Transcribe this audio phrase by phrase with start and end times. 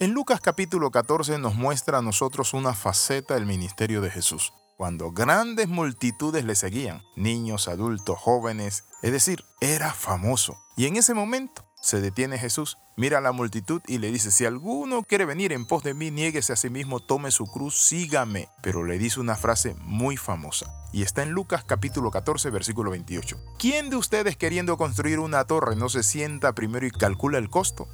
[0.00, 5.12] En Lucas capítulo 14 nos muestra a nosotros una faceta del ministerio de Jesús, cuando
[5.12, 10.58] grandes multitudes le seguían, niños, adultos, jóvenes, es decir, era famoso.
[10.76, 14.44] Y en ese momento se detiene Jesús, mira a la multitud y le dice, si
[14.44, 18.48] alguno quiere venir en pos de mí, niéguese a sí mismo, tome su cruz, sígame.
[18.64, 23.36] Pero le dice una frase muy famosa y está en Lucas capítulo 14 versículo 28.
[23.60, 27.86] ¿Quién de ustedes queriendo construir una torre no se sienta primero y calcula el costo?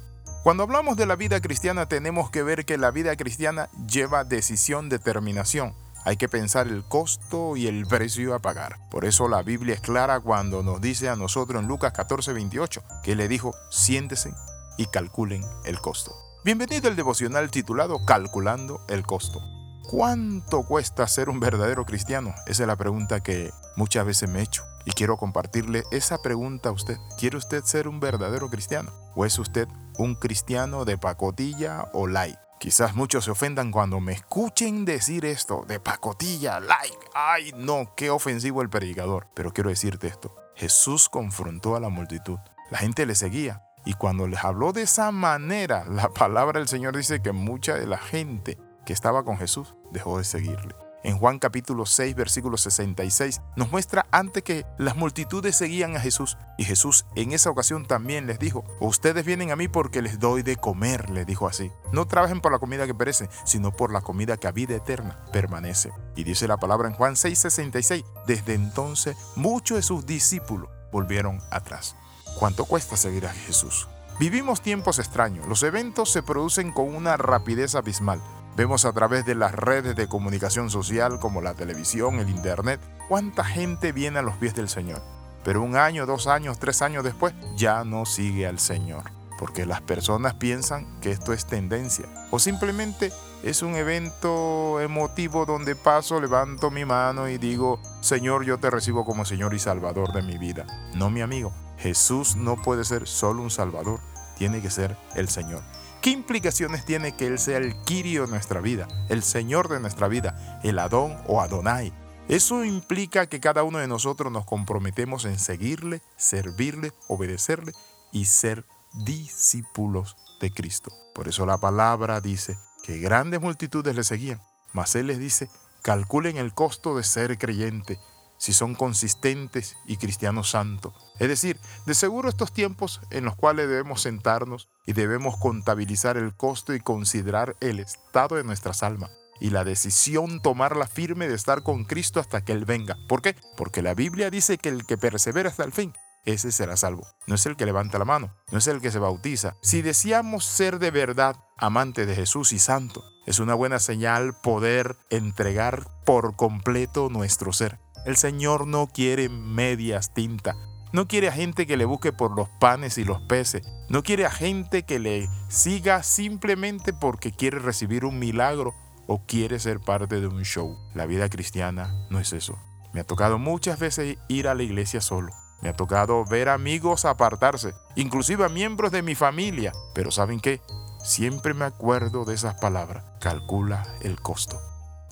[0.43, 4.89] Cuando hablamos de la vida cristiana tenemos que ver que la vida cristiana lleva decisión,
[4.89, 5.75] determinación.
[6.03, 8.79] Hay que pensar el costo y el precio a pagar.
[8.89, 12.83] Por eso la Biblia es clara cuando nos dice a nosotros en Lucas 14, 28,
[13.03, 14.33] que le dijo, siéntese
[14.79, 16.15] y calculen el costo.
[16.43, 19.60] Bienvenido al devocional titulado Calculando el costo.
[19.91, 22.33] ¿Cuánto cuesta ser un verdadero cristiano?
[22.47, 24.63] Esa es la pregunta que muchas veces me he hecho.
[24.85, 26.95] Y quiero compartirle esa pregunta a usted.
[27.19, 28.93] ¿Quiere usted ser un verdadero cristiano?
[29.15, 32.39] ¿O es usted un cristiano de pacotilla o like?
[32.57, 37.09] Quizás muchos se ofendan cuando me escuchen decir esto de pacotilla, like.
[37.13, 39.27] Ay, no, qué ofensivo el predicador.
[39.33, 40.33] Pero quiero decirte esto.
[40.55, 42.39] Jesús confrontó a la multitud.
[42.69, 43.65] La gente le seguía.
[43.83, 47.87] Y cuando les habló de esa manera, la palabra del Señor dice que mucha de
[47.87, 53.41] la gente que estaba con Jesús dejó de seguirle en Juan capítulo 6, versículo 66,
[53.55, 56.37] nos muestra antes que las multitudes seguían a Jesús.
[56.57, 60.43] Y Jesús en esa ocasión también les dijo, ustedes vienen a mí porque les doy
[60.43, 61.71] de comer, le dijo así.
[61.91, 65.19] No trabajen por la comida que perece, sino por la comida que a vida eterna
[65.31, 65.91] permanece.
[66.15, 71.41] Y dice la palabra en Juan 6, 66, desde entonces muchos de sus discípulos volvieron
[71.49, 71.95] atrás.
[72.37, 73.87] ¿Cuánto cuesta seguir a Jesús?
[74.19, 75.47] Vivimos tiempos extraños.
[75.47, 78.21] Los eventos se producen con una rapidez abismal.
[78.55, 83.45] Vemos a través de las redes de comunicación social como la televisión, el internet, cuánta
[83.45, 85.01] gente viene a los pies del Señor.
[85.43, 89.03] Pero un año, dos años, tres años después ya no sigue al Señor.
[89.39, 92.05] Porque las personas piensan que esto es tendencia.
[92.29, 98.59] O simplemente es un evento emotivo donde paso, levanto mi mano y digo, Señor, yo
[98.59, 100.67] te recibo como Señor y Salvador de mi vida.
[100.93, 103.99] No, mi amigo, Jesús no puede ser solo un Salvador,
[104.37, 105.63] tiene que ser el Señor.
[106.01, 110.07] ¿Qué implicaciones tiene que Él sea el Kirio de nuestra vida, el Señor de nuestra
[110.07, 111.93] vida, el Adón o Adonai?
[112.27, 117.73] Eso implica que cada uno de nosotros nos comprometemos en seguirle, servirle, obedecerle
[118.11, 120.91] y ser discípulos de Cristo.
[121.13, 124.41] Por eso la palabra dice que grandes multitudes le seguían,
[124.73, 125.51] mas Él les dice,
[125.83, 127.99] calculen el costo de ser creyente
[128.41, 130.95] si son consistentes y cristianos santos.
[131.19, 136.35] Es decir, de seguro estos tiempos en los cuales debemos sentarnos y debemos contabilizar el
[136.35, 141.61] costo y considerar el estado de nuestras almas y la decisión tomarla firme de estar
[141.61, 142.97] con Cristo hasta que Él venga.
[143.07, 143.35] ¿Por qué?
[143.55, 145.93] Porque la Biblia dice que el que persevera hasta el fin,
[146.25, 147.05] ese será salvo.
[147.27, 149.55] No es el que levanta la mano, no es el que se bautiza.
[149.61, 154.95] Si deseamos ser de verdad amantes de Jesús y santo, es una buena señal poder
[155.11, 157.77] entregar por completo nuestro ser.
[158.05, 160.55] El Señor no quiere medias tintas.
[160.91, 163.61] No quiere a gente que le busque por los panes y los peces.
[163.89, 168.73] No quiere a gente que le siga simplemente porque quiere recibir un milagro
[169.07, 170.77] o quiere ser parte de un show.
[170.93, 172.57] La vida cristiana no es eso.
[172.93, 175.31] Me ha tocado muchas veces ir a la iglesia solo.
[175.61, 179.71] Me ha tocado ver amigos apartarse, inclusive a miembros de mi familia.
[179.93, 180.59] Pero ¿saben qué?
[181.03, 183.05] Siempre me acuerdo de esas palabras.
[183.19, 184.59] Calcula el costo.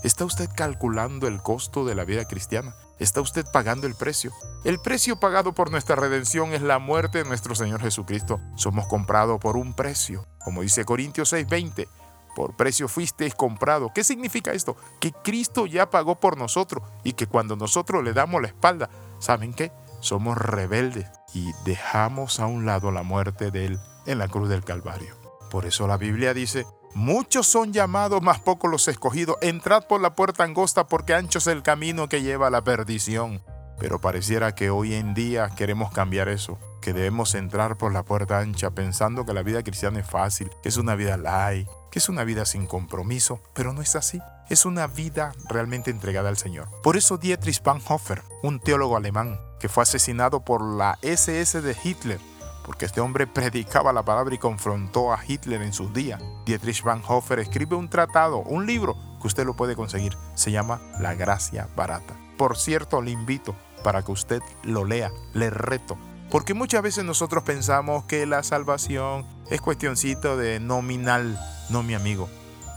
[0.02, 2.74] ¿Está usted calculando el costo de la vida cristiana?
[3.00, 4.32] ¿Está usted pagando el precio?
[4.64, 8.40] El precio pagado por nuestra redención es la muerte de nuestro Señor Jesucristo.
[8.56, 10.26] Somos comprados por un precio.
[10.44, 11.90] Como dice Corintios 6:20,
[12.34, 13.92] por precio fuisteis comprado.
[13.94, 14.78] ¿Qué significa esto?
[15.02, 18.90] Que Cristo ya pagó por nosotros y que cuando nosotros le damos la espalda,
[19.20, 19.74] ¿saben qué?
[20.00, 24.64] Somos rebeldes y dejamos a un lado la muerte de Él en la cruz del
[24.64, 25.14] Calvario.
[25.52, 29.38] Por eso la Biblia dice, Muchos son llamados, más pocos los escogidos.
[29.42, 33.42] Entrad por la puerta angosta porque ancho es el camino que lleva a la perdición.
[33.80, 38.40] Pero pareciera que hoy en día queremos cambiar eso, que debemos entrar por la puerta
[38.40, 42.10] ancha pensando que la vida cristiana es fácil, que es una vida light, que es
[42.10, 44.22] una vida sin compromiso, pero no es así.
[44.50, 46.68] Es una vida realmente entregada al Señor.
[46.84, 52.20] Por eso Dietrich Bonhoeffer, un teólogo alemán que fue asesinado por la SS de Hitler,
[52.64, 56.22] porque este hombre predicaba la palabra y confrontó a Hitler en sus días.
[56.46, 60.18] Dietrich Bonhoeffer escribe un tratado, un libro que usted lo puede conseguir.
[60.36, 62.16] Se llama La Gracia Barata.
[62.38, 65.98] Por cierto, le invito para que usted lo lea, le reto.
[66.30, 71.40] Porque muchas veces nosotros pensamos que la salvación es cuestioncito de nominal.
[71.70, 72.30] No, mi amigo.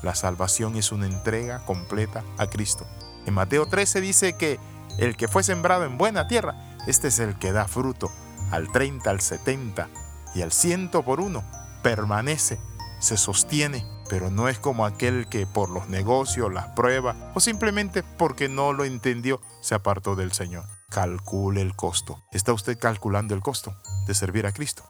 [0.03, 2.87] La salvación es una entrega completa a Cristo.
[3.27, 4.59] En Mateo 13 dice que
[4.99, 8.11] el que fue sembrado en buena tierra, este es el que da fruto
[8.53, 9.89] al 30, al 70
[10.35, 11.43] y al 100 por uno,
[11.83, 12.61] permanece,
[13.01, 18.03] se sostiene, pero no es como aquel que por los negocios, las pruebas o simplemente
[18.03, 20.65] porque no lo entendió se apartó del Señor.
[20.91, 22.23] Calcule el costo.
[22.31, 23.75] ¿Está usted calculando el costo
[24.07, 24.85] de servir a Cristo?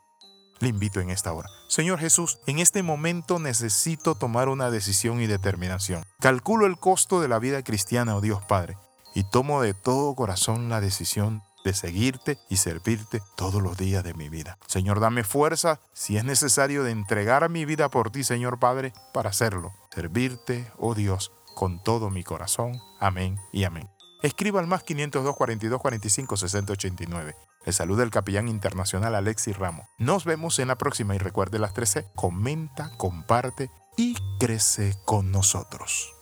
[0.59, 1.49] Le invito en esta hora.
[1.69, 6.05] Señor Jesús, en este momento necesito tomar una decisión y determinación.
[6.21, 8.77] Calculo el costo de la vida cristiana, oh Dios Padre,
[9.15, 14.15] y tomo de todo corazón la decisión de seguirte y servirte todos los días de
[14.15, 14.59] mi vida.
[14.67, 19.31] Señor, dame fuerza si es necesario de entregar mi vida por ti, Señor Padre, para
[19.31, 19.73] hacerlo.
[19.95, 22.81] Servirte, oh Dios, con todo mi corazón.
[23.01, 23.89] Amén y amén.
[24.23, 27.37] Escriba al más 502 42 45 60 89.
[27.65, 29.87] Le saluda el capellán internacional Alexis Ramos.
[29.99, 32.07] Nos vemos en la próxima y recuerde las 13.
[32.15, 36.22] Comenta, comparte y crece con nosotros.